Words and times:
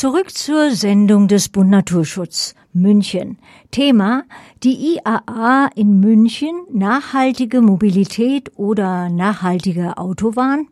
Zurück 0.00 0.30
zur 0.30 0.70
Sendung 0.70 1.28
des 1.28 1.50
Bund 1.50 1.68
Naturschutz 1.68 2.54
München. 2.72 3.36
Thema 3.70 4.22
die 4.62 4.96
IAA 4.96 5.68
in 5.74 6.00
München, 6.00 6.62
nachhaltige 6.72 7.60
Mobilität 7.60 8.50
oder 8.56 9.10
nachhaltige 9.10 9.98
Autobahn? 9.98 10.68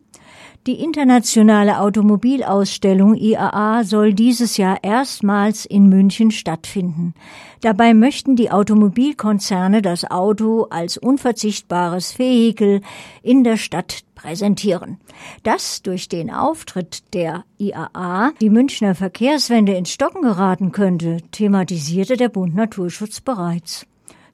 Die 0.67 0.83
internationale 0.83 1.79
Automobilausstellung 1.79 3.15
IAA 3.15 3.85
soll 3.85 4.13
dieses 4.13 4.57
Jahr 4.57 4.83
erstmals 4.83 5.65
in 5.65 5.87
München 5.87 6.31
stattfinden. 6.31 7.13
Dabei 7.61 7.93
möchten 7.93 8.35
die 8.35 8.51
Automobilkonzerne 8.51 9.81
das 9.81 10.03
Auto 10.11 10.67
als 10.69 10.97
unverzichtbares 10.97 12.19
Vehikel 12.19 12.81
in 13.23 13.45
der 13.45 13.55
Stadt 13.55 14.01
präsentieren. 14.15 14.97
Dass 15.43 15.81
durch 15.81 16.09
den 16.09 16.29
Auftritt 16.29 17.13
der 17.13 17.45
IAA 17.57 18.33
die 18.41 18.49
Münchner 18.49 18.95
Verkehrswende 18.95 19.73
ins 19.75 19.91
Stocken 19.91 20.21
geraten 20.21 20.73
könnte, 20.73 21.17
thematisierte 21.31 22.17
der 22.17 22.29
Bund 22.29 22.53
Naturschutz 22.53 23.21
bereits. 23.21 23.85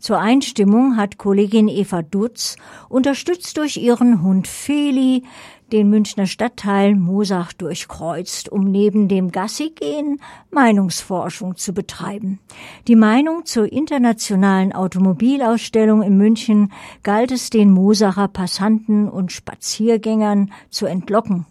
Zur 0.05 0.19
Einstimmung 0.19 0.97
hat 0.97 1.17
Kollegin 1.17 1.67
Eva 1.67 2.03
Dutz, 2.03 2.57
unterstützt 2.89 3.57
durch 3.57 3.77
ihren 3.77 4.21
Hund 4.21 4.47
Feli, 4.47 5.23
den 5.71 5.89
Münchner 5.89 6.25
Stadtteil 6.25 6.95
Mosach 6.95 7.53
durchkreuzt, 7.53 8.49
um 8.49 8.65
neben 8.71 9.07
dem 9.07 9.31
Gassigehen 9.31 10.19
Meinungsforschung 10.51 11.55
zu 11.57 11.73
betreiben. 11.73 12.39
Die 12.87 12.95
Meinung 12.95 13.45
zur 13.45 13.71
internationalen 13.71 14.73
Automobilausstellung 14.73 16.01
in 16.01 16.17
München 16.17 16.71
galt 17.03 17.31
es 17.31 17.49
den 17.49 17.71
Mosacher 17.71 18.27
Passanten 18.27 19.09
und 19.09 19.31
Spaziergängern 19.31 20.51
zu 20.69 20.85
entlocken. 20.85 21.45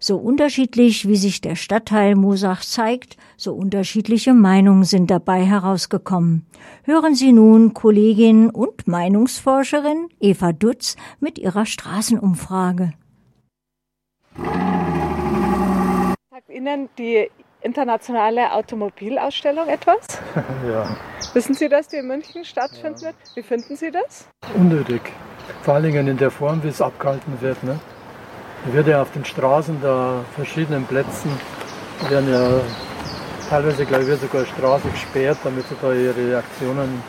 So 0.00 0.16
unterschiedlich 0.16 1.08
wie 1.08 1.16
sich 1.16 1.40
der 1.40 1.56
Stadtteil 1.56 2.14
Mosach 2.14 2.64
zeigt, 2.64 3.16
so 3.36 3.52
unterschiedliche 3.54 4.32
Meinungen 4.32 4.84
sind 4.84 5.10
dabei 5.10 5.44
herausgekommen. 5.44 6.46
Hören 6.84 7.16
Sie 7.16 7.32
nun 7.32 7.74
Kollegin 7.74 8.48
und 8.48 8.86
Meinungsforscherin 8.86 10.08
Eva 10.20 10.52
Dutz 10.52 10.96
mit 11.18 11.38
ihrer 11.38 11.66
Straßenumfrage. 11.66 12.92
Sagt 16.30 16.48
Ihnen 16.50 16.88
die 16.98 17.30
internationale 17.60 18.52
Automobilausstellung 18.52 19.68
etwas? 19.68 19.98
ja. 20.68 20.96
Wissen 21.34 21.54
Sie, 21.54 21.68
dass 21.68 21.88
die 21.88 21.96
in 21.96 22.06
München 22.06 22.44
stattfinden 22.44 23.02
wird? 23.02 23.16
Wie 23.34 23.42
finden 23.42 23.76
Sie 23.76 23.90
das? 23.90 24.28
Unnötig. 24.54 25.02
Vor 25.62 25.74
allen 25.74 25.84
Dingen 25.84 26.06
in 26.08 26.16
der 26.16 26.30
Form, 26.30 26.62
wie 26.62 26.68
es 26.68 26.80
abgehalten 26.80 27.40
wird. 27.40 27.62
Ne? 27.64 27.78
wird 28.72 28.88
ja 28.88 29.02
auf 29.02 29.10
den 29.12 29.24
Straßen 29.24 29.80
da 29.80 30.24
verschiedenen 30.34 30.84
Plätzen 30.84 31.30
werden 32.08 32.30
ja 32.30 32.60
teilweise, 33.48 33.84
glaube 33.84 34.04
ich, 34.04 34.20
sogar 34.20 34.44
Straße 34.44 34.88
gesperrt, 34.90 35.38
damit 35.42 35.66
sie 35.66 35.74
da 35.80 35.92
ihre 35.92 36.36
Aktionen 36.36 37.02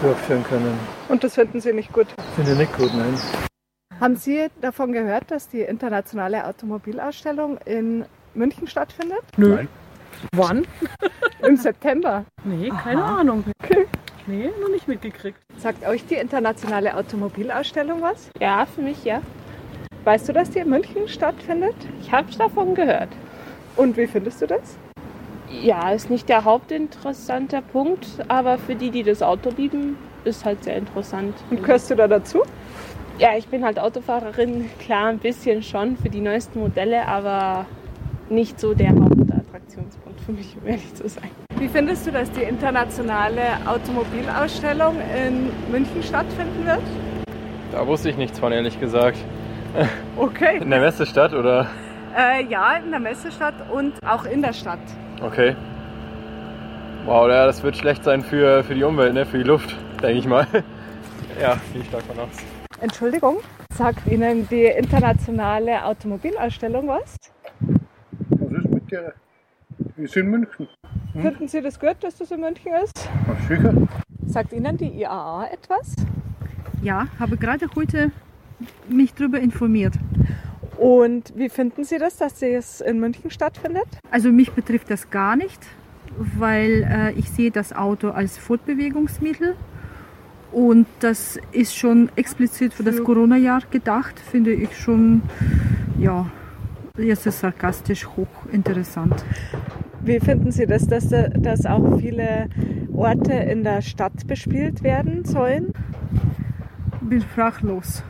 durchführen 0.00 0.44
können. 0.44 0.78
Und 1.08 1.22
das 1.24 1.34
finden 1.34 1.60
Sie 1.60 1.72
nicht 1.72 1.92
gut? 1.92 2.06
Finde 2.36 2.52
ich 2.52 2.58
nicht 2.58 2.76
gut, 2.76 2.94
nein. 2.94 3.14
Haben 4.00 4.16
Sie 4.16 4.46
davon 4.62 4.92
gehört, 4.92 5.30
dass 5.30 5.48
die 5.48 5.60
internationale 5.60 6.46
Automobilausstellung 6.46 7.58
in 7.66 8.06
München 8.32 8.66
stattfindet? 8.66 9.20
Nö. 9.36 9.56
Nein. 9.56 9.68
Wann? 10.32 10.66
Im 11.46 11.56
September. 11.56 12.24
Nee, 12.42 12.70
keine 12.82 13.04
Aha. 13.04 13.20
Ahnung. 13.20 13.44
Okay. 13.62 13.86
Nee, 14.26 14.50
noch 14.58 14.70
nicht 14.70 14.88
mitgekriegt. 14.88 15.38
Sagt 15.58 15.86
euch 15.86 16.06
die 16.06 16.14
internationale 16.14 16.96
Automobilausstellung 16.96 18.00
was? 18.00 18.30
Ja, 18.40 18.64
für 18.64 18.80
mich 18.80 19.04
ja. 19.04 19.20
Weißt 20.04 20.30
du, 20.30 20.32
dass 20.32 20.48
die 20.48 20.60
in 20.60 20.70
München 20.70 21.06
stattfindet? 21.06 21.76
Ich 22.00 22.10
habe 22.10 22.32
davon 22.38 22.74
gehört. 22.74 23.10
Und 23.76 23.98
wie 23.98 24.06
findest 24.06 24.40
du 24.40 24.46
das? 24.46 24.78
Ja, 25.50 25.92
ist 25.92 26.08
nicht 26.08 26.26
der 26.30 26.44
hauptinteressante 26.44 27.60
Punkt, 27.60 28.06
aber 28.28 28.56
für 28.56 28.76
die, 28.76 28.90
die 28.90 29.02
das 29.02 29.22
Auto 29.22 29.50
lieben, 29.54 29.98
ist 30.24 30.46
halt 30.46 30.64
sehr 30.64 30.76
interessant. 30.76 31.34
Und 31.50 31.62
gehörst 31.62 31.90
du 31.90 31.96
da 31.96 32.08
dazu? 32.08 32.44
Ja, 33.20 33.36
ich 33.36 33.48
bin 33.48 33.62
halt 33.62 33.78
Autofahrerin, 33.78 34.70
klar 34.78 35.08
ein 35.08 35.18
bisschen 35.18 35.62
schon 35.62 35.98
für 35.98 36.08
die 36.08 36.22
neuesten 36.22 36.58
Modelle, 36.58 37.06
aber 37.06 37.66
nicht 38.30 38.58
so 38.58 38.72
der 38.72 38.92
Hauptattraktionspunkt 38.92 40.18
für 40.22 40.32
mich, 40.32 40.56
um 40.58 40.66
ehrlich 40.66 40.94
zu 40.94 41.06
sein. 41.06 41.28
Wie 41.58 41.68
findest 41.68 42.06
du, 42.06 42.12
dass 42.12 42.30
die 42.30 42.40
internationale 42.40 43.42
Automobilausstellung 43.66 44.96
in 45.14 45.50
München 45.70 46.02
stattfinden 46.02 46.64
wird? 46.64 46.80
Da 47.72 47.86
wusste 47.86 48.08
ich 48.08 48.16
nichts 48.16 48.38
von, 48.38 48.52
ehrlich 48.52 48.80
gesagt. 48.80 49.18
Okay. 50.16 50.56
In 50.56 50.70
der 50.70 50.80
Messestadt 50.80 51.34
oder? 51.34 51.66
Äh, 52.16 52.46
ja, 52.46 52.76
in 52.76 52.90
der 52.90 53.00
Messestadt 53.00 53.70
und 53.70 53.92
auch 54.02 54.24
in 54.24 54.40
der 54.40 54.54
Stadt. 54.54 54.80
Okay. 55.22 55.54
Wow, 57.04 57.28
ja, 57.28 57.44
das 57.44 57.62
wird 57.62 57.76
schlecht 57.76 58.02
sein 58.02 58.22
für, 58.22 58.64
für 58.64 58.74
die 58.74 58.82
Umwelt, 58.82 59.12
ne? 59.12 59.26
für 59.26 59.36
die 59.36 59.44
Luft, 59.44 59.76
denke 60.02 60.18
ich 60.18 60.26
mal. 60.26 60.46
ja, 61.38 61.58
gehe 61.74 61.82
ich 61.82 61.88
stark 61.88 62.04
von 62.04 62.18
aus. 62.18 62.59
Entschuldigung, 62.80 63.36
sagt 63.74 64.06
Ihnen 64.06 64.48
die 64.48 64.64
internationale 64.64 65.84
Automobilausstellung 65.84 66.88
was? 66.88 67.16
Was 68.30 68.52
ist 68.52 68.70
mit 68.70 68.90
der? 68.90 69.12
Die 69.98 70.04
ist 70.04 70.16
in 70.16 70.30
München. 70.30 70.66
Hm? 71.12 71.22
Finden 71.22 71.48
Sie 71.48 71.60
das 71.60 71.78
gut, 71.78 71.96
dass 72.00 72.16
das 72.16 72.30
in 72.30 72.40
München 72.40 72.72
ist? 72.82 73.06
Na 73.26 73.36
sicher. 73.46 73.74
Sagt 74.24 74.54
Ihnen 74.54 74.78
die 74.78 74.88
IAA 74.98 75.48
etwas? 75.52 75.94
Ja, 76.82 77.08
habe 77.18 77.36
gerade 77.36 77.66
heute 77.76 78.12
mich 78.88 79.12
darüber 79.12 79.40
informiert. 79.40 79.94
Und 80.78 81.34
wie 81.36 81.50
finden 81.50 81.84
Sie 81.84 81.98
das, 81.98 82.16
dass 82.16 82.40
es 82.40 82.80
in 82.80 82.98
München 82.98 83.30
stattfindet? 83.30 83.88
Also 84.10 84.30
mich 84.30 84.52
betrifft 84.52 84.90
das 84.90 85.10
gar 85.10 85.36
nicht, 85.36 85.60
weil 86.16 86.88
äh, 86.90 87.12
ich 87.18 87.30
sehe 87.30 87.50
das 87.50 87.74
Auto 87.74 88.08
als 88.08 88.38
Fortbewegungsmittel 88.38 89.54
und 90.52 90.86
das 91.00 91.38
ist 91.52 91.76
schon 91.76 92.10
explizit 92.16 92.74
für 92.74 92.82
das 92.82 93.02
Corona-Jahr 93.02 93.62
gedacht, 93.70 94.18
finde 94.18 94.52
ich 94.52 94.76
schon, 94.76 95.22
ja, 95.98 96.26
jetzt 96.98 97.26
ist 97.26 97.40
sarkastisch 97.40 98.06
hochinteressant. 98.16 99.24
Wie 100.02 100.18
finden 100.18 100.50
Sie 100.50 100.66
das, 100.66 100.86
dass, 100.86 101.08
dass 101.08 101.66
auch 101.66 101.98
viele 101.98 102.48
Orte 102.92 103.32
in 103.32 103.64
der 103.64 103.82
Stadt 103.82 104.26
bespielt 104.26 104.82
werden 104.82 105.24
sollen? 105.24 105.72
Bin 107.00 107.20
sprachlos, 107.20 108.02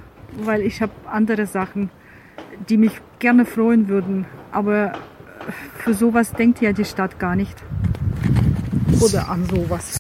weil 0.43 0.63
ich 0.63 0.81
habe 0.81 0.93
andere 1.07 1.47
Sachen, 1.47 1.91
die 2.69 2.77
mich 2.77 3.01
gerne 3.19 3.45
freuen 3.45 3.89
würden, 3.89 4.25
aber 4.53 4.93
für 5.79 5.95
sowas 5.95 6.33
denkt 6.33 6.61
ja 6.61 6.73
die 6.73 6.85
Stadt 6.85 7.19
gar 7.19 7.37
nicht. 7.37 7.57
Oder 9.01 9.29
an 9.29 9.45
sowas. 9.47 9.97